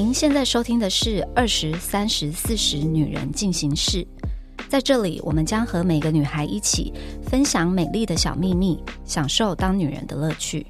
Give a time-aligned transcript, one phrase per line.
[0.00, 3.98] 您现在收听的是《二十三十四十女人进行式》，
[4.68, 10.64] 在这里，我们将和每个女孩一起分享美丽的小秘密，享受当女人的乐趣。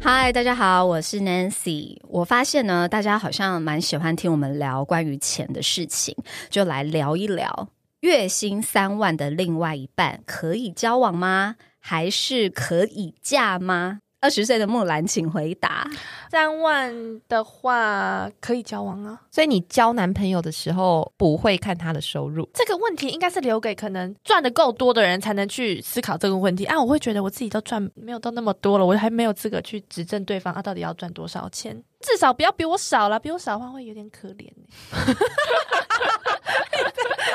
[0.00, 1.98] 嗨，大家好，我是 Nancy。
[2.08, 6.16] 我发现呢，大家好像蛮喜欢听我们聊关于钱的事情，
[6.48, 7.68] 就来聊一聊。
[8.00, 11.56] 月薪三万的另外一半可以交往吗？
[11.80, 14.00] 还是可以嫁吗？
[14.20, 15.88] 二十岁的木兰，请回答。
[16.30, 22.48] 三万的话可以交往啊，所以你交男朋友的时候不会看他的收入。
[22.52, 26.80] 这个问题应该是留给可能赚的够多的人才能去思考这个问题啊。
[26.80, 31.82] 我会觉得我自己都赚没有到那么多了，我还没有资格去指证对方啊，到底要赚多少钱？
[32.00, 34.48] 至少不要比我少了，比我少的话会有点可怜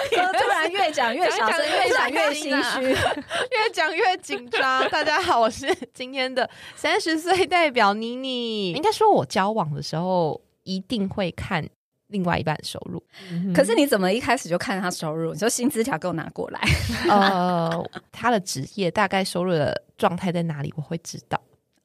[0.09, 4.89] 突然越讲越小声，越讲越心虚，越讲越紧张。
[4.89, 8.72] 大家好，我是今天的三十岁代表妮妮。
[8.72, 11.67] 应该说，我交往的时候一定会看
[12.08, 13.03] 另外一半收入。
[13.53, 15.33] 可是你怎么一开始就看他收入？
[15.33, 16.61] 你说薪资条给我拿过来。
[17.09, 21.39] 呃，他的职业大概收入的状态在哪里，我会知道。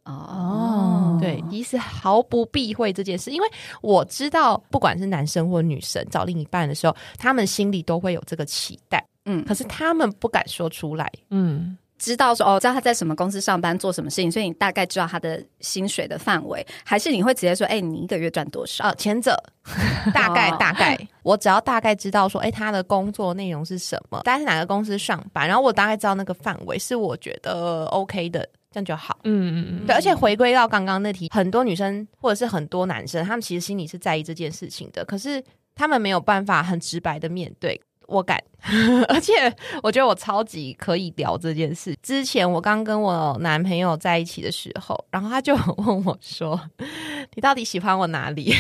[0.09, 3.49] 哦，对，一是毫不避讳这件事，因为
[3.83, 18.95] 我知道，不管是男生或女生找另一半的时候，他们心里都会有这个期待，嗯，可是他们不敢说出来，嗯，知道说哦，知道他在什么公司上班，做什么事情，所以你大概知道他的薪水的范围，还是你会直接说，哎，你一个月赚多少？
[18.95, 19.37] 前者
[20.15, 28.49] 大概大概，我只要大概知道说，哎，他的工作内容是什么，大概是哪个公司上班，然后我大概知道那个范围是我觉得 OK 的。
[28.71, 35.43] 这样就好，嗯嗯嗯，对，而且回归到刚刚那题，很多女生或者是很多男生，他们其实心里是在意这件事情的，可是
[35.75, 37.81] 他们没有办法很直白的面对。
[38.07, 38.43] 我敢，
[39.09, 39.35] 而且
[39.83, 41.95] 我觉得我超级可以聊这件事。
[42.03, 46.59] 之前我刚跟我男朋友在一起的时候，然后他就问我说
[47.37, 48.51] ：“你到底喜欢我哪里？”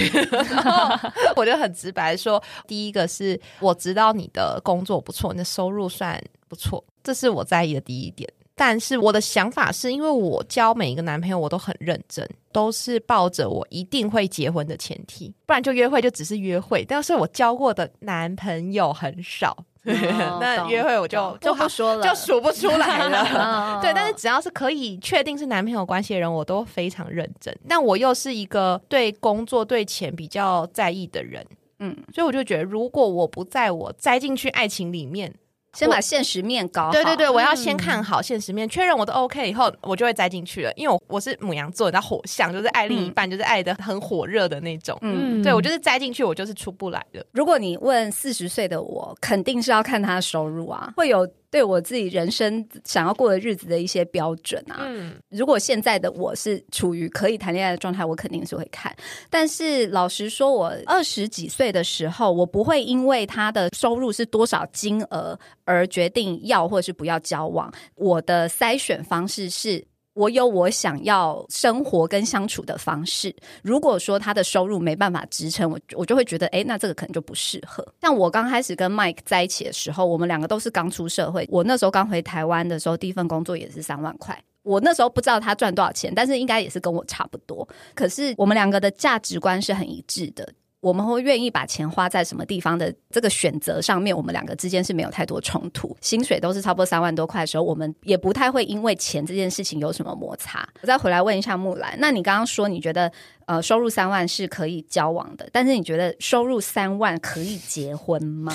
[1.34, 16.84] 我就很直白说：“第一个是我知道你的工作不错，你的收入算不错，这是我在意的第一点。”但是我的想法是，因为我交每一个男朋友，我都很认真，都是抱着我一定会结婚的前提，不然就约会就只是约会。
[16.84, 23.78] 但是我交过的男朋友很少， 那约会我就就不说了，就数不出来了。
[23.80, 27.56] 对，但是只要是可以确定是男朋友关系的人，我都非常认真。
[27.68, 31.46] 但我又是一个对工作、对钱比较在意的人，
[31.78, 35.32] 嗯，所以我就觉得，如果我不在我栽进去爱情里面。
[35.78, 40.72] 先把现实面搞好，对对对，我要先看好现实面，确认我都 OK 以后，我就会栽进去了。
[40.74, 44.98] 因为我我是母羊座，叫火象，就是爱另一半，就是爱的很火热的那种。
[45.02, 47.24] 嗯，对我就是栽进去，我就是出不来的。
[47.32, 51.28] 如果你问四十岁的我，肯定是要看他收入啊，会有。
[51.50, 58.94] 对我自己人生想要过的日子的一些标准啊，嗯，如果现在的我是处于可以谈恋爱的状态，我肯定是会看。
[59.30, 67.72] 但是老实说，我二十几岁的时候，我不会因为他的收入是多少金额而决定要或者是不要交往。
[67.94, 69.84] 我的筛选方式是。
[70.18, 73.32] 我有我想要生活跟相处的方式。
[73.62, 77.86] 如果说他的收入没办法支撑我，我就会觉得，哎，那这个可能就不适合。
[78.00, 81.46] 像我刚开始跟 Mike 在一起的时候，我们两个都是刚出社会。
[81.48, 84.36] 我那时候刚回台湾的时候，第一份工作也是三万块。
[84.64, 87.66] 我那时候不知道他赚多少钱，但是应该也是跟我差不多。
[87.94, 90.52] 可是我们两个的价值观是很一致的。
[90.80, 95.96] 我们会愿意把钱花在什么地方的这个选择上面，我们两个之间是没有太多冲突。
[96.00, 100.68] 薪水都是差不多三万多块的时候，我们也不太会因为钱这件事情有什么摩擦。
[100.80, 103.10] 我再回来问一下木兰，那你刚刚说你觉得
[103.46, 108.54] 呃收入三万是可以交往的，但是你觉得收入三万可以结婚吗？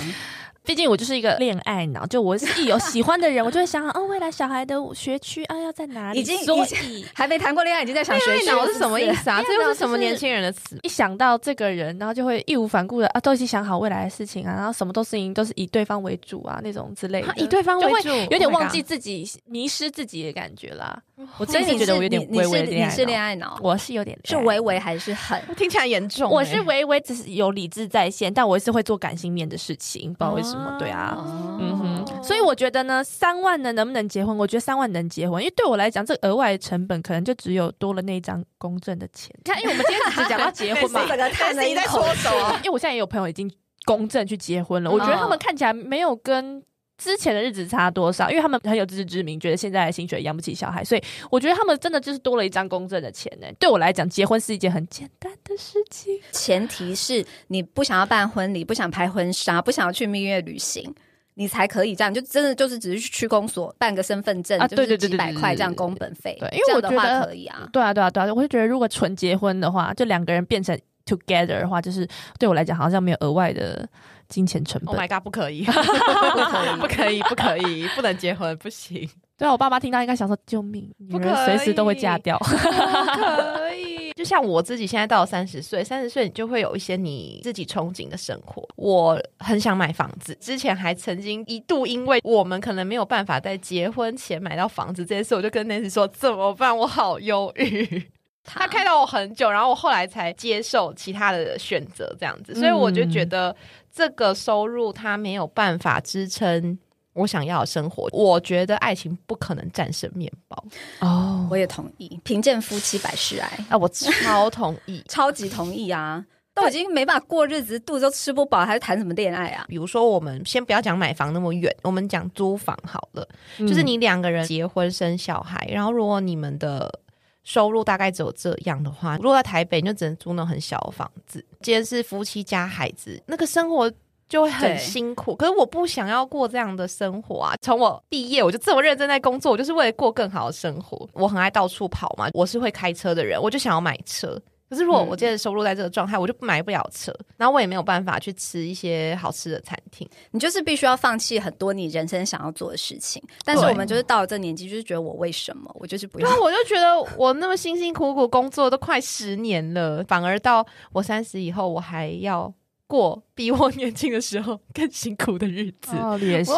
[0.66, 6.20] 毕竟我就是一个恋爱脑，就我是一有喜欢的人，我就会想 哦，未来小孩的学区啊要在哪里？
[6.20, 9.44] 已经已经 还没谈过恋爱，已经在想学区是什么意思啊？
[9.46, 10.78] 这又是什么年轻人的词？
[10.84, 21.02] 一想到这个人，然后就会义无反顾的啊，都已经想好未来的事情啊，然后什么都事情都是以对方为主啊，那种之类的，以对方为主，有点忘记自己，迷失自己的感觉啦。
[21.38, 26.30] 我真的觉得我有点微微你是恋爱脑，我是有点是微微还是很听起来严重？
[26.30, 30.76] 我是微微只是有理智在线，但我是会做感性面的事情，不知道为什么。
[30.80, 31.16] 对啊，
[31.60, 34.36] 嗯哼，所以我觉得呢，三万呢能不能结婚？
[34.36, 39.32] 我觉得三万能结婚，因为对我来讲，这额外成本可能就只有多了那一张公证的钱。
[39.38, 42.28] 你看，因为我们今天只讲到结婚嘛，整个叹了一口气。
[42.58, 43.50] 因为我现在也有朋友已经
[43.86, 46.64] 公证去结婚了，我觉得他们看起来没有跟。
[46.98, 48.30] 之前的日子差多少？
[48.30, 53.48] 因为他们很有自知之明，觉得现在的薪水养不起小孩，所以我觉得他们真的就是多了一张公证的钱呢。
[53.60, 60.94] 对我来讲，结婚是一件很简单的事情，前提是你不想要办婚礼，不想拍婚纱，不想要去蜜月旅行。
[61.36, 66.38] 你才可以这样，就真的就是只是去区公所办个身份证，就是几百块这样工本费。
[66.40, 67.68] 对，因为我觉得可以啊。
[67.74, 72.08] 对啊，对啊，对啊，我就觉得如果纯结婚的话，就两个人变成 together 的话，就是
[72.38, 73.84] 对我来讲好像没有额外的
[74.34, 74.96] 金钱成本。
[74.96, 79.08] Oh my god，不可以，不可以，不可以，不可以，不能结婚，不行。
[79.38, 88.68] 对啊，我爸妈听到应该想说：“救命，女人随时都会嫁掉。”可以，就像我自己现在到三十岁，三十岁你就会有一些你自己憧憬的生活。
[88.76, 96.76] 我很想买房子，之前还曾经一度因为我们可能没有办法在结婚前买到房子这件事，我就跟 Nancy 说：“怎么办？
[96.76, 98.04] 我好忧郁。”
[98.44, 102.54] 他开导我很久，然后我后来才接受其他的选择，这样子。
[102.54, 103.56] 所以我就觉得
[103.92, 106.78] 这个收入它没有办法支撑。
[107.14, 110.66] 我想要的生活，我觉得爱情不可能战胜面包。
[111.00, 113.78] 哦，我也同意，贫贱夫妻百事哀啊！
[113.78, 116.26] 我超同意， 超级同意啊！
[116.56, 119.64] 都已经没办法过日子，肚子都吃不饱，还是谈什么恋爱啊？
[119.68, 123.28] 比如说，我们先不要讲买房那么远，我们讲租房好了。
[123.60, 127.00] 就是你两个人结婚生小孩，然后如果你们的
[127.44, 131.46] 收入大概只有这样的话，如果在台北，你就只能租那种很小的房子。
[131.62, 133.92] 今天是夫妻加孩子，那个生活。
[134.30, 137.54] 就会很辛苦，可是我不想要过这样的生活啊！
[137.62, 141.08] 从我毕业，我就这么认真在工作，我就是为了过更好的生活。
[141.14, 144.42] 我很爱到处跑嘛，我是会开车的人，我就想要买车。
[144.74, 150.10] 可是如果我现在收入在这个状态，我就买不了车，然后我也没有办法去吃一些好吃的餐厅。
[150.32, 153.22] 你就是必须要放弃很多你人生想要做的事情。
[153.46, 156.30] 但是我们就是到了这年纪，就是觉得我为什么我就是不要？
[156.42, 162.52] 我就觉得我那么辛辛苦苦工作都快十年了，反而到我三十以后，我还要。
[162.88, 166.52] 过比我年轻的时候更辛苦的日子，也是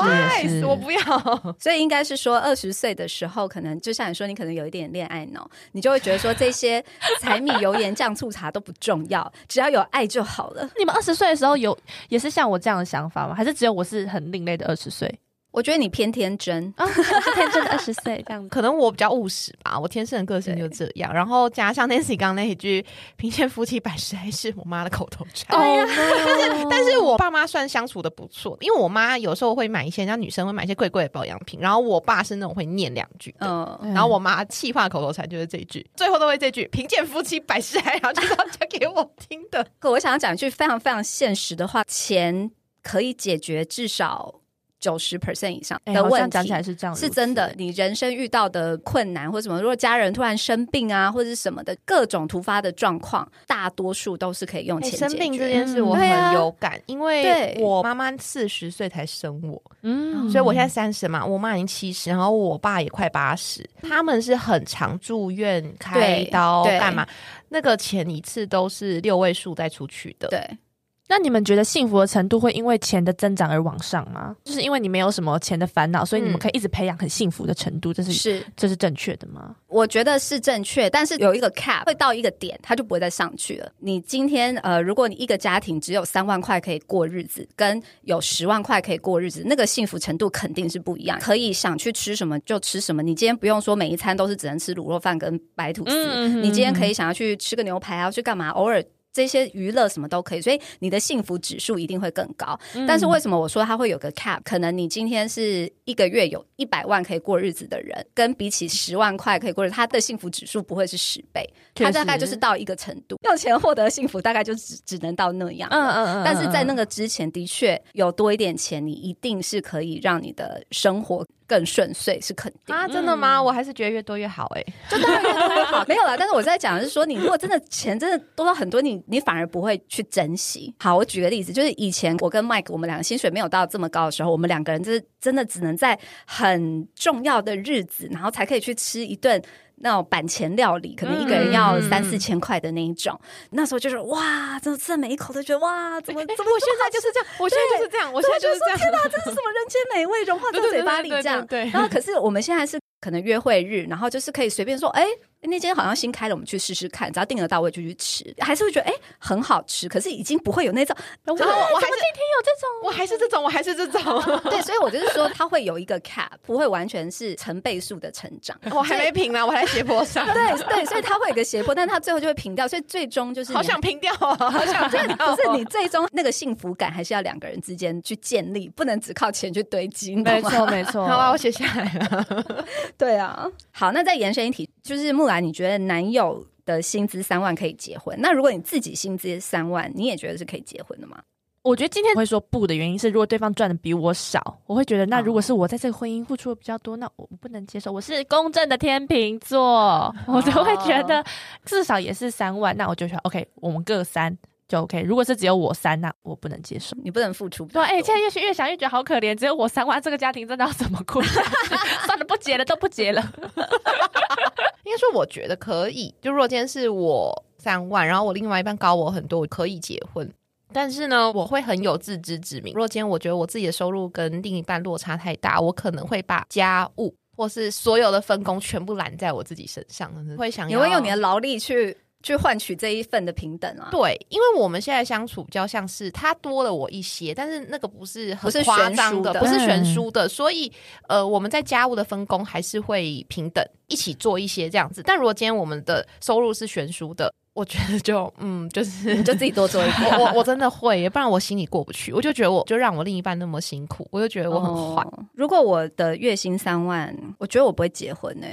[0.44, 1.00] 也是，我不要。
[1.60, 6.83] 所以应该是说，二十岁的时候，可能就像你说，你可能有一点恋爱脑，你就会觉得说，这些
[7.22, 10.69] 柴米油盐酱醋茶都不重要，只要有爱就好了。
[10.77, 11.77] 你们二十岁的时候有
[12.10, 13.33] 也是像我这样的想法吗？
[13.36, 15.13] 还是只有我是很另类的二十岁？
[15.56, 17.02] 我觉得你偏天真啊，是
[17.34, 18.50] 天真的二十岁这样子。
[18.50, 21.13] 可能我比较务实吧，我天生的个性就这样。
[21.13, 22.86] 然后加上 Nancy 刚刚那一句
[23.16, 25.57] “贫贱夫妻百事哀”是我妈的口头禅。
[25.57, 33.48] 对呀，但是但是我爸妈算相处的不错，因为我妈有时候会买一些，像女生会买一些贵贵的保养品，然后我爸是那种会念两句的。
[33.48, 39.66] 嗯，然后我妈气话口头禅就是这一句，最后都会这句“贫贱夫妻百事哀”，然后就是要讲给我听的。
[39.80, 42.51] 可我想要讲一句非常非常现实的话：钱
[42.84, 44.42] 可以解决至少。
[44.86, 47.52] 九十 percent 以上的问题，讲起来是这样，是真的。
[47.58, 67.08] 你人生遇到的困难或什么，如果家人突然生病啊，或者是什么的各种突发的状况，大多数都是可以用钱生病这件事我很有感，因为我妈妈四十岁才生我，嗯，所以我现在三十嘛，我妈已经七十，然后我爸也快八十，他们是很常住院开刀干嘛，
[67.50, 70.58] 那个钱一次都是六位数再出去的，对。
[71.07, 74.36] 那你们觉得幸福的程度会因为钱的增长而往上吗？
[74.44, 79.56] 就是因为你没有什么钱的烦恼，所以你们可以一直培养很幸福的程度，这是是这是正确的吗？
[79.68, 83.72] 我觉得是正确，但是有一个 cap 会到一个点，它就不会再上去了。
[83.80, 91.19] 你今天呃，如果你一个家庭只有三万块可以过日子，跟有十万块可以过日子，那个幸福程度肯定是不一样。
[91.19, 98.50] 可以想去吃什么就吃什么，你今天不用说每一餐都是只能吃卤肉饭跟白吐司，你今天可以想要去吃个牛排啊，去干嘛？
[98.50, 98.84] 偶尔。
[99.15, 102.60] 这些娱乐什么都可以，所以你的幸福指数一定会更高。
[102.86, 104.41] 但是为什么我说它会有个 cap？
[104.43, 115.69] 可能你今天是一个月有一百万可以过日子的人，跟比起十万块可以过日子，他的幸福指数不会是十倍，他大概就是到一个程度，用钱获得幸福大概就只只能到那样。
[115.72, 116.24] 嗯嗯嗯。
[116.25, 121.25] 但是在那个之前，的确有多一点钱，你一定是可以让你的生活。
[121.48, 122.88] 更顺遂是肯定啊？
[122.88, 123.42] 真的吗？
[123.42, 125.86] 我还是觉得越多越好哎，就当然越多越好。
[125.90, 130.74] 没有啦，但是我在讲的是说，你如果真的钱真的多到很多，你你反而不会去珍惜。
[130.80, 139.42] 好，我举个例子，就是以前我跟 Mike 我们两个薪水没有到这么高的时候，我们两个人就是真的只能在很重要的日子，然后才可以去吃一顿。
[139.77, 143.20] 那种板前料理，可能一个人要三四千块的那一种。
[143.51, 146.51] 那时候就是哇，真的吃每一口都觉得哇，怎么 怎么？
[146.51, 148.77] 我现在就是这样，我现在就是这样，我现在就是这样。
[148.77, 151.46] 天哪，这是什么人间美味，融化在嘴巴里这样。
[151.46, 151.70] 对。
[151.70, 155.06] 然后，可是我们现在是可能约会日，然后就是可以随便说，哎。
[155.48, 159.88] 那间好像新开了，我们去试试看，只要订得到位就去吃，还是会觉得哎很好吃。
[159.88, 164.02] 可是已经不会有那种，我我还是今天有这种，我还是这种，我还是这种。
[164.50, 168.60] 对，所以我就是说，它会有一个 cap，不会完全是成倍数的成长。
[168.74, 170.25] 我还没平呢，我还在斜坡上。
[170.25, 170.34] 对
[170.68, 172.68] 对，所以它会有个斜坡，但它最后就会平掉。
[172.68, 175.36] 所以最终就是好想平掉啊， 好想平掉。
[175.36, 180.16] 不是你最终那个幸福感，还是要两个人之间去建立，不能只靠钱去堆积。
[180.16, 181.06] 没错没错。
[181.06, 182.66] 好啊，我写下来了。
[182.98, 186.06] 对啊，好，那再延伸一题，就是木兰，你觉得男？
[186.06, 191.20] 友的薪资三万可以结婚，那如果你自己薪资三万，你也觉得是可以结婚的吗？
[191.63, 197.92] 我觉得今天会说不的原因是，如果对方赚的比我少，我会觉得那如果是我在这个婚姻付出的比较多，那我不能接受。
[197.92, 201.25] 我是公正的天秤座，我就会觉得
[201.65, 204.38] 至少也是三万，那我就说 OK，我们各三。
[204.67, 206.98] 就 OK，如果是只有我三，那我不能接受。
[207.03, 207.65] 你不能付出。
[207.65, 211.22] 对，哎，现在越越想越觉得好可怜，只有我三万，这个家庭真的要怎么过？
[212.07, 213.22] 算了，不结了，都不结了。
[214.84, 216.13] 应该说，我觉得可以。
[216.19, 220.27] 就如果今天是我三万，然后我另外一半高我很多，我可以结婚。
[220.74, 222.74] 但是呢，我会很有自知之明。
[222.74, 230.12] 如果今天我觉得我自己的收入跟另一半落差太大，我可能会把家务或是所有的分工全部揽在我自己身上。
[230.38, 231.95] 会想，你会用你的劳力去。
[232.25, 233.89] 去换取这一份的平等啊！
[233.91, 240.72] 对，因为我们现在相处比较像是他多了我一些，但是那个不是很夸张的，不是悬殊的，所以
[241.08, 245.03] 呃，我们在家务的分工还是会平等，一起做一些这样子。
[245.05, 250.10] 但如果今天我们的收入是悬殊的，我觉得就嗯，就是 你就自己多做一点。
[250.20, 252.12] 我我真的会，不然我心里过不去。
[252.12, 255.05] 我就觉得我就让我另一半那么辛苦，我就觉得我很坏。
[255.36, 258.48] 如果我的月薪三万，我觉得我不会结婚呢。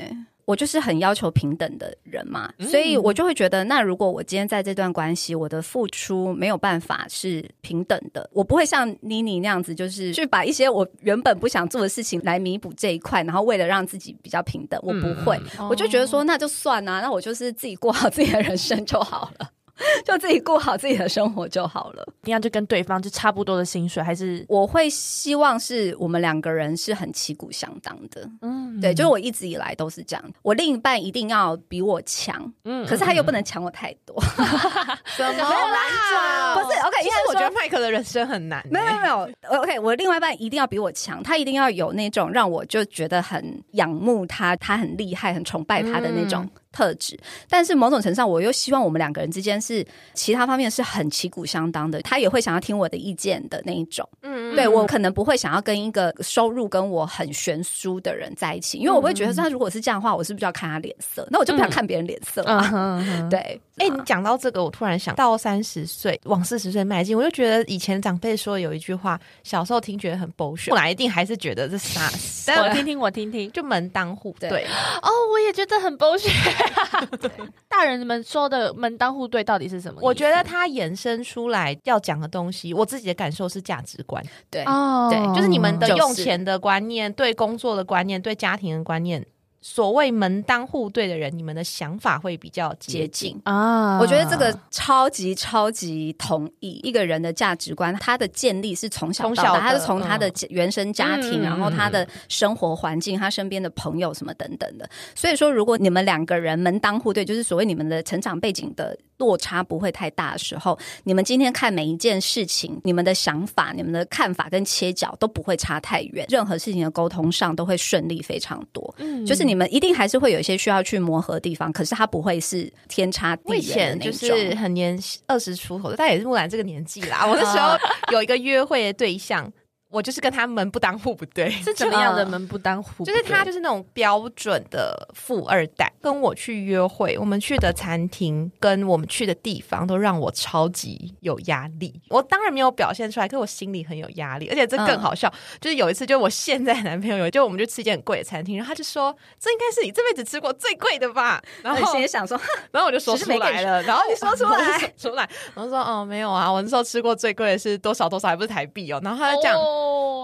[0.44, 19.50] 我就是很要求平等的人嘛，所以我就会觉得，那如果我今天在这段关系，我的付出没有办法是平等的，我不会像妮妮那样子，就是去把一些我原本不想做的事情来弥补这一块，然后为了让自己比较平等，我不会，我就觉得说那就算啊，那我就是自己过好自己的人生就好了。
[20.04, 22.06] 就自己过好自己的生活就好了。
[22.24, 28.28] 一样就跟对方就差不多的薪水，还是我会希望是我们两个人是很旗鼓相当的。
[28.42, 30.24] 嗯，对，就是我一直以来都是这样。
[30.42, 34.16] 我另一半一定要比我强，嗯，可是他又不能强我太多。
[35.16, 36.54] 怎么啦？
[36.54, 38.64] 不是 OK，因为我觉得麦克的人生很难。
[38.70, 46.48] 没有没有没有，OK，我另外一半一定要比我强，他一定要有那种让我就觉得很仰慕他，他很厉害，很崇拜他的那种。
[46.72, 52.00] 特质，但是某种程度上，我又希望我们两个人之间是其他方面是很旗鼓相当的。
[52.02, 54.08] 他也会想要听我的意见的那一种。
[54.22, 61.26] 嗯，对我可能不会想要跟一个收入跟我很悬殊的人在一起，因为我会觉得他如果是这样的话，我是不是要看他脸色？
[61.30, 63.28] 那我就不想看别人脸色啊。
[63.30, 72.10] 对，哎，你讲到这个，我突然想到三十岁往四十岁迈进，我就觉得以前长辈说有一句话，小时候听觉得很 bullshit，后来一定还是觉得这啥？
[72.62, 74.64] 我听听，我听听，就门当户对。
[75.02, 76.61] 哦，我也觉得很 bullshit。
[77.68, 80.00] 大人们说的门当户对到底是什么？
[80.02, 84.22] 我觉得他衍生出来要讲的东西，我自己的感受是价值观。
[84.50, 89.24] 对，对，就是你们的用钱的观念，对工作的观念，对家庭的观念。
[89.62, 93.98] 所谓门当户对的人，你们的想法会比较接近啊！
[94.00, 96.80] 我觉得这个超级超级同意。
[96.82, 104.90] 一个人的价值观，他的建立是从小到大，他是从他的原生家庭，然后他的生活环境，他身边的朋友什么等等的。
[105.14, 118.92] 所以说，如果你们两个人门当户对，就是所谓你们的成长背景的落差不会太大的时候，你们今天看每一件事情，你们的想法、你们的看法跟切角都不会差太远，任何事情的沟通上都会顺利非常多。
[118.98, 119.52] 嗯，就是你。
[119.52, 127.26] 你们一定还是会有一些需要去磨合的地方，可是它不会是天差地远的就是很年二十出头，但也是木兰这个年纪啦。
[127.26, 127.76] 我那时候
[128.16, 129.52] 有一个约会的对象。
[129.92, 133.04] 我就是跟他门不当户不对， 是怎么样的门不当户？
[133.04, 142.00] 就是他就是那种标准的富二代，跟我去约会，我们去的餐厅跟我们去的地方都让我超级有压力。
[142.08, 144.48] 我当然没有表现出来，可我心里很有压力。
[144.48, 152.40] 而且这更好笑，就是有一次，就我现在男朋友， 就我们就吃一间很贵的餐厅，然后他就说：“这应该是你这辈子吃过最贵的吧？”然后心里想说，
[152.72, 159.54] 然后我就说出来了，然后你说出来，出来，然后说：“哦，没有啊，我那时候吃过最贵的是多少多少，还不是台币哦。”然后他就讲。
[159.54, 159.81] 哦，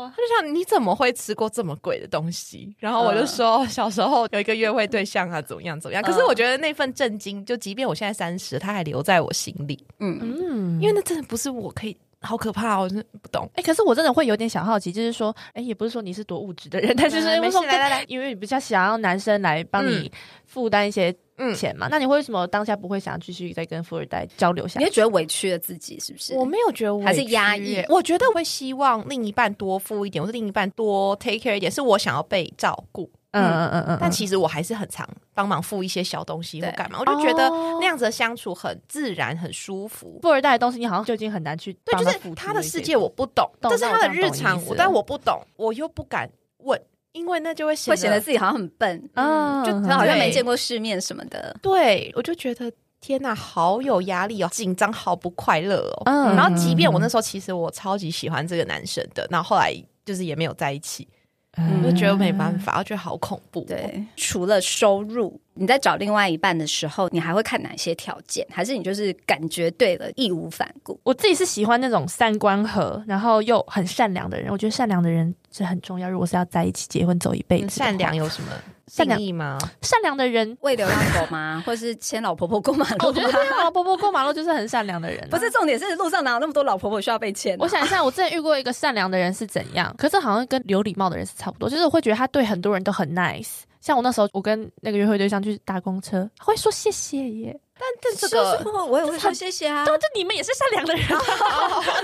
[0.08, 2.74] 他就想你怎么会吃过这么贵的东西？
[2.78, 6.02] 然后我就说小时候有一个约会对象啊，怎么样怎么样。
[6.02, 9.84] 可是我觉得那份震惊，就即便我现在三十，他还留在我心里。
[10.00, 13.48] 嗯嗯，因为那真的不是我可以，好可怕，我真的不懂。
[13.54, 20.10] 哎，可是我真的会有点小好奇，就是说，哎，也不是说你是多物质的人，但是是因为来来来，因为你比较想要男生来帮你
[20.46, 21.14] 负担一些。
[21.40, 24.80] 嗯，钱嘛，那你为什么当下不会想继续再跟富二代交流下？
[24.80, 26.34] 你会觉得委屈了自己是不是？
[26.34, 27.80] 我没有觉得，还是压抑。
[27.88, 33.08] 我觉得我会希望另一半多付一点，或是另一半多 take care 一点，是我想要被照顾。
[33.32, 33.98] 嗯嗯嗯嗯。
[34.00, 37.48] 但其实我还是很常帮忙付一些小东西或干嘛，我就觉得
[37.80, 40.18] 那样子的相处很自然、很舒服。
[40.22, 46.80] 富二代的东西，你好像就已经很难去对，就是他的世界我不懂，这是他的日常，但我不懂，我又不敢问。
[47.12, 51.56] 因为那就会会显得自己好像很笨，嗯，就好像没见过世面什么的。
[51.60, 52.70] 对，我就觉得
[53.00, 56.02] 天哪，好有压力哦，紧张，好不快乐哦。
[56.04, 61.08] 嗯，然后即便我那时候其实我超级喜欢这个男生的，然后后来就是也没有在一起。
[61.56, 63.62] 我就觉得没办法，我觉得好恐怖。
[63.62, 68.46] 对，除了收入，你在找另外一半的时候，你还会看哪些条件？
[68.50, 71.00] 还是你就是感觉对了，义无反顾？
[71.02, 74.52] 我自己是喜欢那种三观合，然后又很善良的人。
[74.52, 76.08] 我觉得善良的人是很重要。
[76.08, 78.52] 如果是要在一起结婚走一辈子，善良有什么？
[78.88, 79.58] 善良吗？
[79.82, 81.62] 善良的人喂流浪狗吗？
[81.66, 83.06] 或是牵老婆婆过马路？
[83.08, 85.28] 我觉得牵老婆婆过马路就是很善良的人。
[85.30, 87.56] 不是重点是路上哪有那么多老婆婆需要被牵？
[87.58, 89.94] 我想一下，我之前遇过一个善良的人是怎样？
[89.98, 93.60] 可是好像跟有礼貌的人是差不多，就是我会觉得他对很多人都很 nice。
[93.80, 97.60] 像我那时候，我跟那个约会对象去搭公车，会说谢谢耶。
[97.78, 99.84] 但这个我也会说谢谢啊。
[99.84, 101.04] 对，就你们也是善良的人，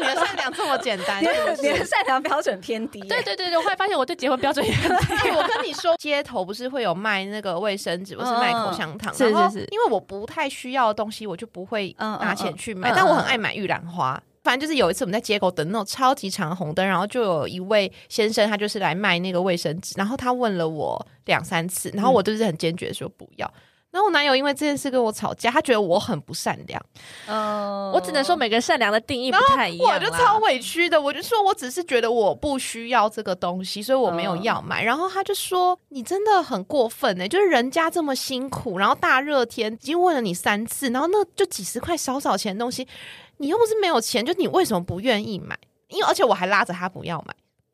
[0.01, 1.21] 你的善良这么简单，
[1.63, 3.01] 你的善良标准偏低。
[3.01, 5.31] 对对对对，我会发现我对结婚标准也很低。
[5.31, 9.59] 我跟你说，街头不是会有卖那个卫生纸，不是卖口香糖，是是是。
[9.71, 12.93] 因为我不太需要的东西，我就不会拿钱去买。
[12.95, 14.21] 但我很爱买玉兰花。
[14.45, 23.51] 反正就是有一次我们在街口等那种超级长的红灯，然后就有一位先生，他就是来卖那个卫生纸，然后他问了我两三次，然后我就是很坚决说不要。
[23.95, 26.83] 然后我男友因为这件事跟我吵架，他觉得我很不善良。
[27.29, 29.95] 嗯，我只能说每个人善良的定义不太一样。
[29.95, 34.83] 我就超委屈的，我就说我只是觉得我不需要这个东西，所以我没有要买。
[34.83, 42.89] 然后他就说你真的很过分呢，就是人家这么辛苦，然后大热天已经问了你三次，然后那就几十块少少钱的东西，
[43.37, 45.57] 你又不是没有钱，就你为什么不愿意买？
[45.87, 47.33] 因为而且我还拉着他不要买。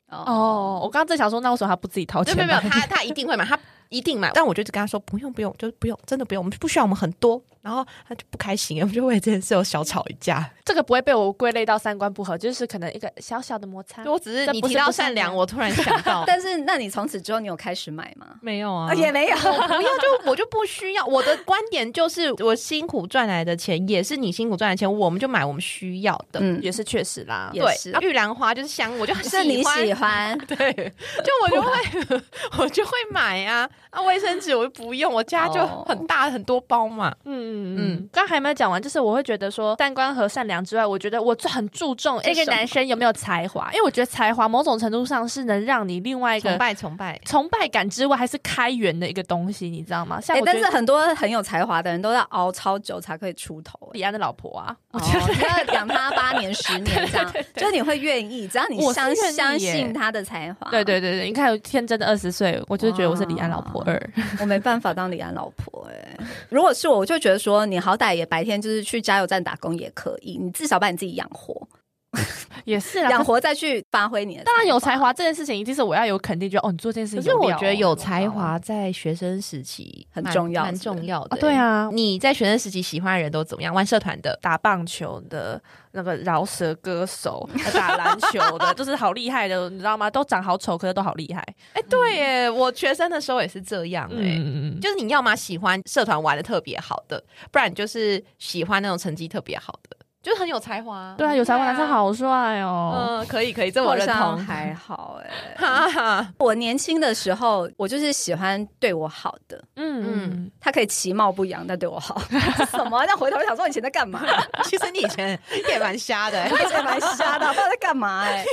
[0.09, 2.35] 哦，我刚刚正想说，那为什么他不自己掏钱？
[2.35, 3.57] 没有没有，他他一定会买，他
[3.91, 4.31] 一定买。
[4.33, 7.43] 但我就跟他说，不用不用，就不用，真的不用，我们不需要，我们很多。
[7.61, 10.49] 然后他就不开心，我们就为这件事有小吵一架。
[10.65, 14.03] 这个不会被我归类到三观不合，就是可能一个小小的摩擦。
[14.05, 16.23] 我只是你提到善良，我突然想到。
[16.27, 18.27] 但是，那你从此之后，你有开始买吗？
[18.41, 19.35] 没有啊，也没有。
[19.37, 21.05] 我不要就我就不需要。
[21.05, 26.39] 我的观点就是，我辛苦赚来的钱也是你辛苦赚的钱，我们就买我们需要的。
[26.41, 27.51] 嗯，也是确实啦。
[27.53, 27.63] 对，
[28.01, 30.37] 玉兰花就是香，我就很是你喜欢。
[30.47, 30.73] 对，
[31.23, 32.21] 就我就会
[32.59, 33.69] 我就会买呀。
[33.89, 37.13] 啊，卫生纸我就不用，我家就很大很多包嘛。
[37.25, 38.31] 嗯嗯嗯，刚。
[38.31, 50.21] 还没有讲完，就是我会觉得说，三观和善良之外，我觉得我很注重这个男生有没有才华，因为我觉得才华某种程度上是能让你另外一个崇拜、崇拜、崇拜感之外，还是开源的一个东西，你知道吗？
[50.21, 53.77] 像，但是很多很有才华的人都要熬超久才可以出头。
[53.91, 55.33] 李安的老婆啊，我觉得
[55.67, 60.71] 要养他八年、十年这样， 就是你会愿意，只要你相相信他的才华。
[60.71, 64.01] 对对对对，你看天真的二十岁，我就觉得我是李安老婆二，
[64.39, 66.17] 我没办法当李安老婆哎。
[66.47, 71.67] 如果是我，我就觉得说，你好歹也白天就是去加油站打工也可以，你至少把你自己养活。
[72.65, 74.43] 也是养活再去发挥你的。
[74.43, 77.23] 当然有才华这件事情，一定是我要有肯定，就哦，你做这件事情。
[77.23, 81.37] 可是我觉得有才华在学生时期很重要，蛮重要的。
[81.37, 83.73] 对啊，你在学生时期喜欢的人都怎么样？
[83.73, 85.61] 玩社团的、打棒球的、
[85.93, 90.09] 那个饶舌歌手、打篮球的， 就是好厉害的，你知道吗？
[90.09, 91.41] 都长好丑，可是都好厉害。
[91.73, 94.37] 哎，对耶，我学生的时候也是这样哎，
[94.81, 99.97] 就是你要么喜欢社团玩的特别好的，不然就是喜欢那种成绩特别好的。
[100.21, 102.93] 就很有才华，对啊，有才华男生好帅哦。
[102.95, 104.37] 嗯，可以可以，这我认同。
[104.37, 109.59] 还好哎，哈哈我年轻的时候，我就是喜欢对我好的。
[109.77, 112.21] 嗯嗯，他可以其貌不扬，但对我好。
[112.69, 113.03] 什么？
[113.05, 114.21] 那回头想说以前在干嘛？
[114.65, 118.45] 其实你以前也蛮瞎的， 以前蛮瞎的，不知道在干嘛哎。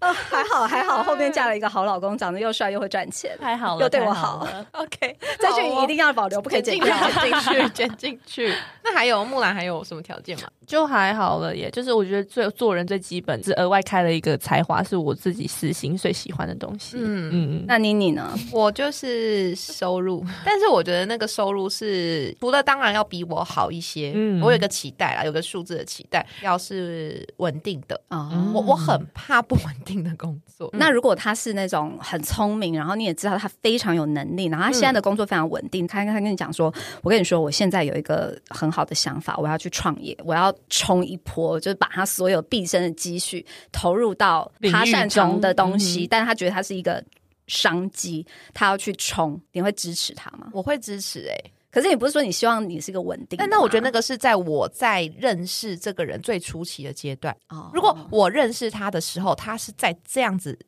[0.00, 4.46] 啊，还好还好，后面嫁了一个好老公，长得又帅又会赚钱，太好了，又对我好。
[4.72, 8.54] OK，这句一定要保留，不可以剪掉，剪进去，剪进去。
[8.82, 10.48] 那还有木兰还有什么条件吗？
[10.66, 16.96] 就还好了，耶就是我觉得最做人最基本，是额外开了一个才华，是我自己私心最喜欢的东西。
[17.00, 18.32] 嗯嗯，那妮妮呢？
[18.52, 30.70] 我就是收入，但是我觉得那个收入是除了当然要比我好一些，嗯，我有个期待啦，有个数字的期待，要是稳定的啊，我我很怕不稳定的工作。
[30.72, 40.54] 那如果他是那种很聪明，然后你也知道他非常有能力，然后他现在的工作非常稳定，他他跟你讲说，我跟你说，我现在有一个很好的想法，我要去创业，我要。
[40.68, 47.02] 冲一波，就是把他所有毕生的积蓄投入到他擅长的东西，但是他觉得他是一个
[47.46, 50.48] 商机，他要去冲，你会支持他吗？
[50.52, 53.38] 我会支持哎，可是你不是说你希望你是一个稳定？
[53.38, 57.34] 那那我觉得那个是在我在认识这个人最初期的阶段。
[57.48, 60.58] 哦，如果我认识他的时候，他是在这样子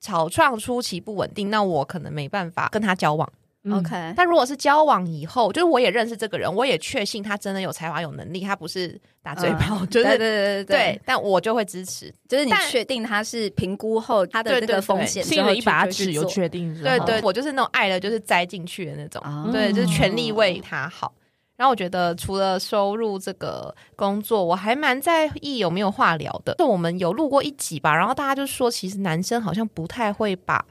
[0.00, 3.30] 草创初期不稳定，那我可能没办法跟他交往。
[3.72, 21.12] OK，但如果是交往以后，就是我也认识这个人，我也确信他真的有才华、有能力，他不是打嘴炮，就是对对对对，但我就会支持，就是你确定他是评估后他的那个风险，心里一把尺有确定，对对，我就是那种爱了就是栽进去的那种，对，就是全力为他好。
[21.56, 26.54] 然后我觉得除了收入这个工作，我还蛮在意有没有话聊的。
[26.58, 30.64] 就我们有录过一集吧，然后大家就说，其实男生好像不太会把。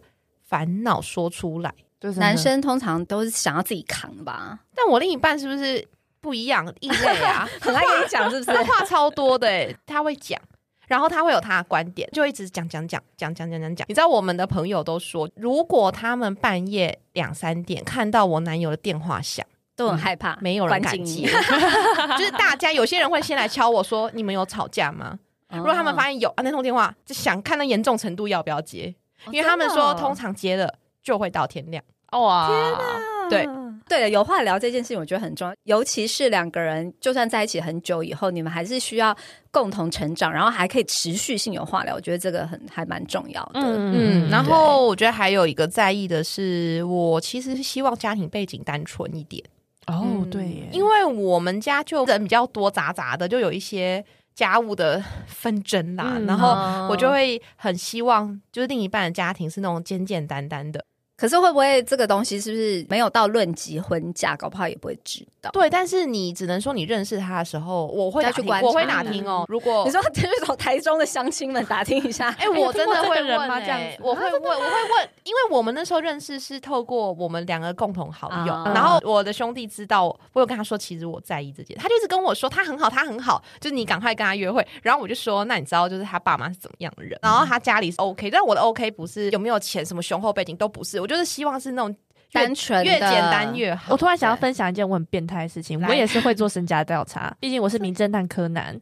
[0.47, 1.73] 烦恼说出来。
[2.05, 5.83] 就是男生通常都是想要自己扛吧，但我另一半是不是
[6.21, 7.49] 不一样异类啊？
[7.59, 8.55] 很爱跟你讲，是不是？
[8.55, 10.39] 他话超多的、欸，他会讲，
[10.87, 13.87] 然后他会有他的观点，就一直讲讲讲讲讲讲讲讲。
[13.89, 19.43] 你知道我们的朋友都说，如果他们半夜两三点看到我男友的电话响，
[19.75, 21.25] 都很害怕，没有人敢接，
[22.19, 25.17] 就是大家有些人会先来敲我说：“你们有吵架吗？”
[25.49, 28.93] 如果他们发现有啊，那通电话就想看那严重程度要不要接，
[29.31, 31.83] 因为他们说通常接了就会到天亮。
[32.11, 33.29] 哇，天哪！
[33.29, 33.49] 对
[33.87, 39.15] 对了，有话聊这件事情，我觉得很重要，尤其是两个人就算在一起很久以后，你们还是需要
[39.51, 43.51] 共同成长，然后还可以持续性有话聊，我觉得这个很还蛮重要的。
[43.55, 49.43] 嗯，然后我觉得还有一个在意的是，我其实希望家庭背景单纯一点。
[49.87, 60.83] 哦，对，因为我们家就人比较多杂杂的，就有一些家务的纷争啦，然后我就会很希望，就是另一半的家庭是那种简简单单的。
[61.17, 65.49] 可是会不会这个东西是不是没有到论及婚嫁，搞不好也不会知道？
[65.51, 69.45] 对，但是你只能说你认识他的时候，我会去观我会打听哦。
[69.47, 73.59] 如果你说就是找台中的乡亲们打听一下， 哎，我真的会 问吗？
[73.59, 84.65] 这样子，我会问，我会问，因为我们那时候认识是透过我们两个共同好友，然后我的兄弟知道，我有跟他说，其实我在意这件，他就一直跟我说他很好，他很好，就是你赶快跟他约会。
[84.81, 87.17] 然后我就说，那你知道就是他爸妈是怎么样的人？
[87.21, 91.95] 然后他家里是 OK，但我的 OK 不是有没有钱，什么雄厚背景都不是，我就是希望是那种。
[92.33, 93.93] 单纯越简单越好。
[93.93, 98.77] 我突然想要分享一件我很变态的事情，我也是会做身家调查，毕竟我是名侦探柯南。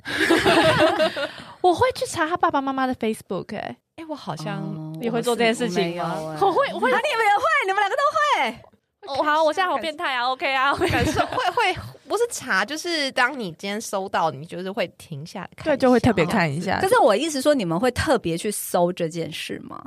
[1.62, 6.16] 我会去查他爸爸妈妈的 Facebook，哎，哎，我好像也会做这件事情吗？
[6.42, 8.58] 我会，我会，你们也会，你们两个都会。
[9.06, 16.80] 哦，好，我现在好变态啊，OK 啊，感受会会不是查，就是当你今天收到，你就是会停下来看，对，就会特别看一下。
[16.82, 19.80] 可是我意思说，你们会特别去搜这件事吗？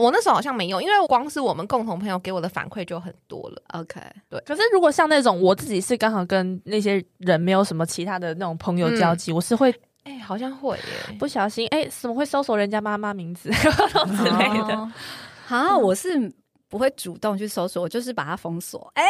[0.00, 3.62] 我那时候好像没有，因为光是我们共同朋友给我的反馈就很多了。
[3.74, 4.40] OK，对。
[4.46, 14.92] 可是如果像那种我自己是刚好跟那些人没有什么其他的那种朋友交集，我是会，哎，好像会耶，不小心，哎，怎么会搜索人家妈妈名字 之类的？
[15.48, 16.32] 啊，我是
[16.68, 18.90] 不会主动去搜索，我就是把它封锁。
[18.94, 19.04] 哎。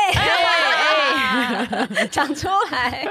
[2.11, 3.07] 讲出来，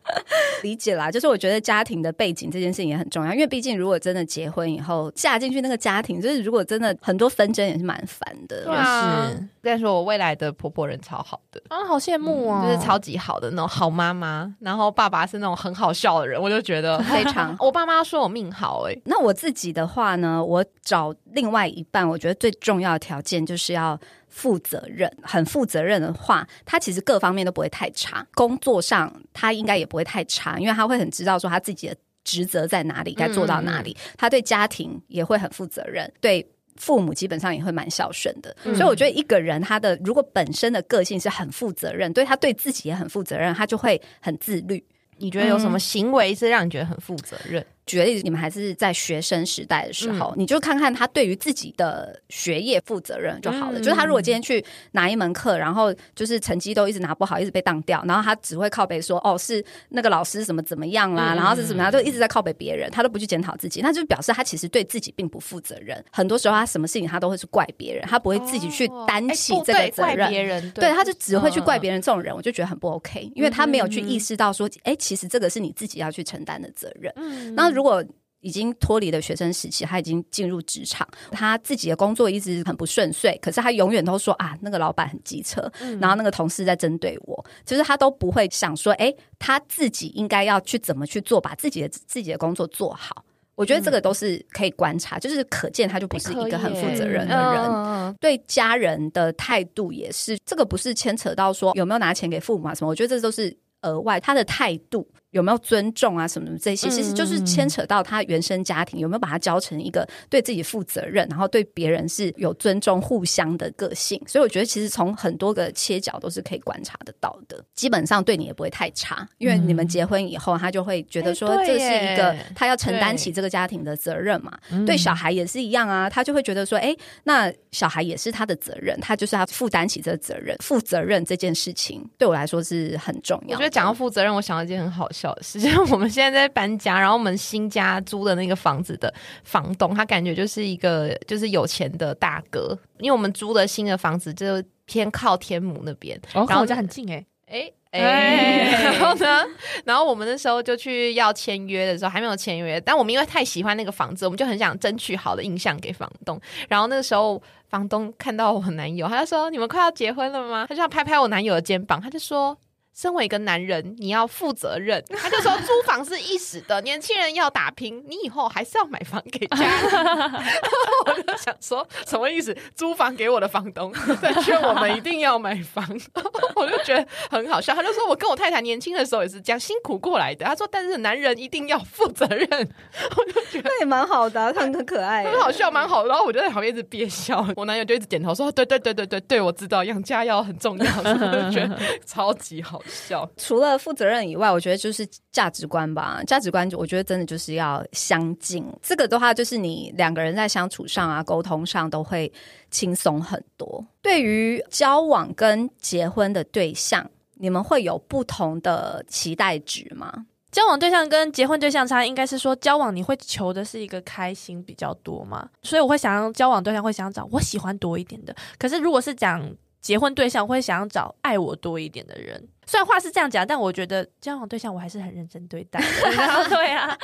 [0.62, 1.10] 理解啦。
[1.10, 8.64] 就是我觉得家庭的背景这件事情也很重要，因为毕竟如果真的结婚以后嫁进去那个家庭，就是如果真的很多纷争也是蛮烦的。
[8.64, 9.30] 对啊，
[9.62, 14.54] 再说我未来的婆婆人超好的啊，好羡慕哦，就是超级好的那种好妈妈。
[14.60, 17.54] 然后爸爸是那种很好笑的人，我就觉得非常。
[17.60, 18.96] 我爸妈说我命好哎。
[19.04, 23.98] 那我自己的话呢，我找另外一半，我觉得最重要的条件就是要。
[24.28, 28.26] 负责任，很负责任的话，他其实各方面都不会太差。
[28.34, 33.96] 工作上他应该也不会太差，因为他会很知道说他自己的职责在哪里，该做到哪里。
[34.16, 38.54] 他对家庭也会很负责任，对父母基本上也会蛮孝顺的。
[38.62, 44.84] 所以我觉得一个人他的如果本身的个性是很负责任，对他对自己也很负责任，他就会很自律。
[45.20, 47.64] 你觉得有什么行为是让你觉得很负责任？
[47.88, 53.78] 举个例子，你们还是在学生时代的时候，你就看看他对于自己的学业负责任就好了。
[53.80, 66.04] 就是他如果今天去拿一门课，然后就是成绩都一直拿不好，一直被当掉，然后他只会靠背说：“哦，是那个老师怎么怎么样啦，然后是怎么样，就一直在靠背别人，他都不去检讨自己，那就表示他其实对自己并不负责任。
[66.12, 70.28] 很多时候他什么事情他都会是怪别人，他不会自己去担起这个责任。
[70.28, 72.02] 别人对，他就只会去怪别人。
[72.02, 77.12] 这种人我就觉得很不 OK，因为他没有去意识到说，哎，其实这个是你自己要去承担的责任。
[77.16, 78.04] 嗯那如果
[78.40, 93.24] 已经脱离了学生时期，他已经进入职场，他自己的工作一直很不顺遂，可是他永远都说啊，那个老板很机车，然后那个同事在针对我，就是他都不会想说，哎，他自己应该要去怎么去做，把自己的自己的工作做好。
[93.54, 105.08] 我觉得这个都是可以观察，就是可见他就不是一个很负责任的人，对家人的态度也是，这个不是牵扯到说有没有拿钱给父母啊什么，我觉得这都是额外他的态度。
[105.30, 106.26] 有没有尊重啊？
[106.26, 114.20] 什么什么这些，其实就是牵扯到他原生家庭有没有把他教成一个对自己负责任，然后对别人是有尊重、互相的个性。
[114.26, 117.62] 所以我觉得，其实从很多个切角都是可以观察得到的。
[117.74, 124.58] 基本上对你也不会太差，因为你们结婚以后，他就会觉得说这是一个他要承担起这个家庭的责任嘛。
[124.86, 130.56] 对小孩也是一样啊，他就会觉得说，哎，那小孩也是他的责任，他就是要负担起这个责任。
[130.60, 133.56] 负责任这件事情对我来说是很重要。
[133.56, 135.36] 我觉得讲到负责任，我想到一件很好笑。
[135.42, 149.44] 实际上，我们现在在搬家，然后我们新家租的那个房子的房东，他感觉就是一个就是有钱的大哥，因为我们租的新的房子就偏靠天母那边，然后我家很近哎哎哎，然后呢，
[149.84, 156.38] 然后我们那时候就去要签约的时候，还没有签约，但我们因为太喜欢那个房子，我们就很想争取好的印象给房东。
[156.68, 162.56] 然后那个时候，房东看到我男友，他就说：“你们快要结婚了吗？”他就要拍拍我男友的肩膀，他就说。
[162.98, 165.00] 身为一个男人，你要负责任。
[165.16, 170.32] 他就说租房是一时的，年轻人要打拼，你以后还是要买房给家人。
[171.06, 172.52] 我就想说，什么意思？
[172.74, 175.86] 租房给我的房东在劝我们一定要买房，
[176.56, 177.72] 我就觉得很好笑。
[177.72, 180.44] 他就说我跟我太太年轻的时候也是这样辛苦过来的。
[180.44, 182.48] 他说，但是男人一定要负责任。
[182.50, 186.04] 我就觉得那也蛮好的，他很可爱，很好笑，蛮好。
[186.08, 190.84] 然后我就在旁边一直憋笑，我男友就一直点头说：对对对对对对，我知道养家要很重要。
[190.98, 192.82] 我就觉得超级好。
[192.88, 193.28] 笑。
[193.36, 196.20] 除了负责任以外，我觉得就是价值观吧。
[196.26, 198.64] 价值观，我觉得真的就是要相近。
[198.82, 202.32] 这个的话，就是你两个人在相处上啊、沟通上都会
[202.70, 203.84] 轻松很多。
[204.02, 210.26] 对于交往跟结婚的对象，你们会有不同的期待值吗？
[210.50, 215.46] 交往对象跟结婚对象差，应该是说交往你会求的是一个开心比较多嘛？
[215.62, 218.34] 所以我会想要交往对象会想找我喜欢多一点的。
[218.58, 219.46] 可是如果是讲
[219.82, 222.48] 结婚对象，会想要找爱我多一点的人。
[222.68, 225.80] 虽然话是这样讲，但我觉得交往对象我还是很认真对待。
[226.50, 226.94] 对啊，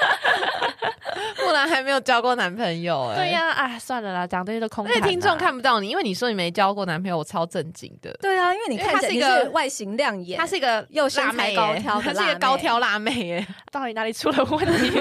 [1.42, 3.16] 木兰还没有交过男朋友哎。
[3.16, 4.86] 对呀，哎，算了啦，讲这些都空。
[4.86, 8.12] 因为听众看不到你，因为你说你没交过男朋友，我超震惊的。
[8.20, 15.00] 对啊，因为你看起来是外形亮眼，她是一个又身材高挑，她是一个高挑辣妹耶，到底哪里出了问题？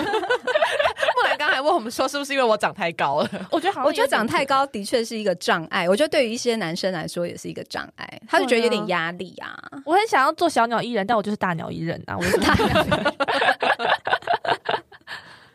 [1.54, 3.30] 刚才问我们说，是不是因为我长太高了？
[3.52, 5.88] 我觉得，好我觉得长太高的确是一个障碍。
[5.88, 8.22] 我觉得对于一些男生来说，也是一个障碍。
[8.28, 9.56] 他就觉得有点压力啊。
[9.86, 12.18] 我很想要做小鸟依人，但我就是大鸟依人啊！
[12.18, 13.14] 我是大鸟。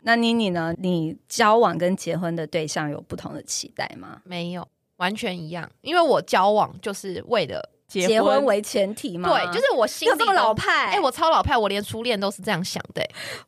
[0.03, 0.73] 那妮妮呢？
[0.77, 4.21] 你交往跟结婚的对象有不同的期待吗？
[4.23, 5.69] 没有，完全一样。
[5.81, 7.69] 因为我交往就是为了。
[7.89, 9.27] 结婚为前提嘛？
[9.29, 10.91] 对，就是我心里这么老派。
[10.91, 13.03] 哎，我超老派，我连初恋都是这样想的。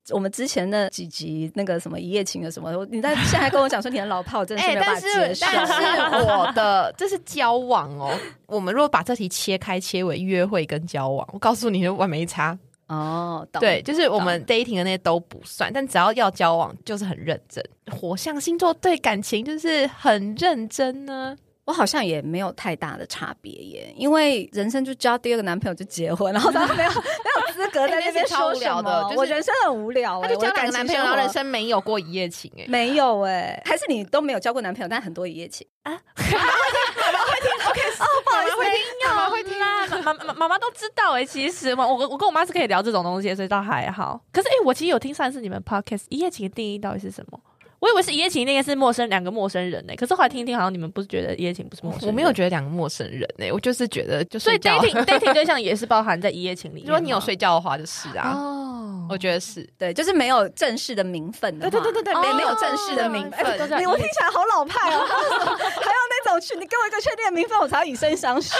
[0.09, 5.45] 我们之前的几集那个什么一夜情的什么，你在现在跟我讲说你很老派，我真的是没办法接受。
[5.45, 8.11] 但是我的这是交往哦。
[8.47, 13.47] 我们如果把这题切开，切为约会跟交往，我告诉你，完没差哦。
[13.53, 17.63] 对，就是我们 dating 的那些都不算，但只要要交往，就是很认真。
[17.91, 21.37] 火象星座对感情就是很认真呢。
[21.65, 29.09] 我好像也没有太大的差别耶，因为人生就交第二个男朋友就结婚，然后他没有没有资格在那边说什么。
[29.15, 35.91] 我人生很无聊，他就交两个男朋友，然后人生没有过一夜情哎，没有哎，还是你都没有交过男朋友，但很多一夜情啊？
[36.17, 44.19] 妈妈会听，OK， 哦，不好意思，妈妈会听啊，妈妈妈妈都知道哎，其实嘛，我我跟我妈是可以聊这种东西，所以倒还好。
[44.33, 47.39] 可是哎，我其实有听上次你们 podcast 一夜情的定义到底是什么？
[47.81, 49.93] 我以为是一夜情，那个是陌生两个陌生人呢。
[49.97, 52.07] 可是后来听一听，好像你们不是觉得一夜情不是陌生人？
[52.09, 56.83] 我没有觉得两个陌生人呢，我就是觉得就所以 dating dating 对象也是包含在一夜情里。
[56.85, 58.33] 如果你有睡觉的话，就是啊。
[58.37, 61.69] 哦，我觉得是对，就是没有正式的名分的。
[61.71, 63.39] 对对对对对，没没有正式的名分。
[63.79, 66.00] 你我听起来好老派哦，还有
[66.31, 68.51] 那种去，你给我一个确定的名分，我才要以身相许。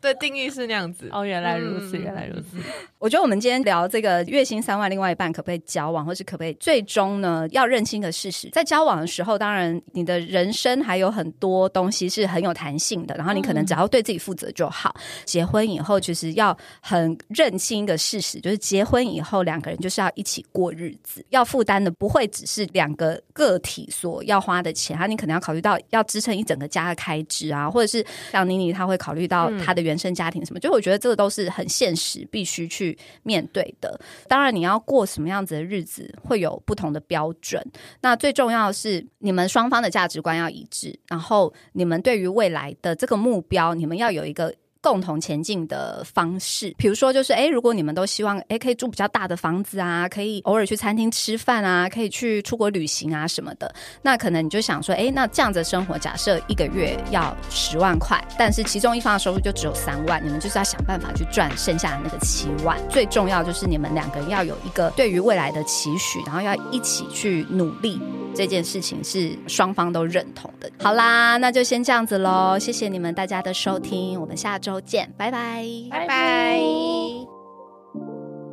[0.00, 1.08] 对，定义是那样子。
[1.12, 2.58] 哦，原来如此，原来如此。
[2.98, 7.46] 我觉得我们今天聊这个月薪三万，另外一半可不可以交往，或是可不可以最终呢？
[7.52, 14.94] 要认清的事实，在交往的时候，当然你的人生还有很多东西是很有弹性的，然后你可能只要对自己负责就好。
[15.24, 29.92] 结婚以后，其实要很认清一个事实，就是结婚以后两个人就是要一起过日子，要负担的不会只是两个个体所要花的钱，哈，你可能要考虑到要支撑一整个家的开支啊，或者是像妮妮，她会考虑到她的原。
[29.92, 30.58] 原生家庭什么？
[30.58, 34.00] 就我觉得这个都是很现实，必须去面对的。
[34.26, 37.62] 当然，你要过什么样子的日子，会有不同的标准。
[38.00, 44.54] 那最重要的是，你们双方的价值观要一致，然后你们对于未来的这个目标，你们要有一个。
[44.82, 62.76] 共同前进的方式，比如说，就是哎，如果你们都希望哎可以住比较大的房子啊，可以偶尔去餐厅吃饭啊，可以去出国旅行啊什么的，那可能你就想说，哎，那这样子生活，假设一个月要十万块，但是其中一方的收入就只有三万，你们就是要想办法去赚剩下的那个七万。
[62.90, 68.00] 最重要就是你们两个人要有一个对于未来的期许，然后要一起去努力。
[68.34, 70.66] 这件事情是双方都认同的。
[70.80, 72.58] 好啦，那就先这样子喽。
[72.58, 76.60] 谢谢你们大家的收听，我们下周周见，拜拜，拜拜。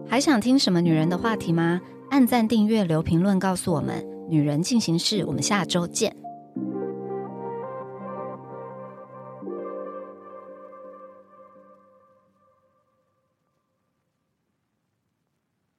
[0.05, 1.79] 还想听什么女人的话题吗？
[2.09, 4.05] 按赞、订阅、留评论，告诉我们。
[4.27, 6.13] 女人进行式，我们下周见。